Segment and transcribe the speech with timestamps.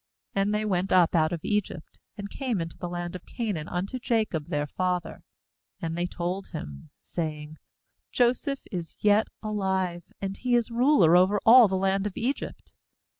[0.35, 3.99] ^And they went up out of Egypt, and came into the knd of Canaan unto
[3.99, 5.21] Jacob their father.
[5.83, 7.57] 26And they told him, saying:
[8.11, 12.73] 'Joseph is yet alive, and he is ruler over all the land of Egypt.'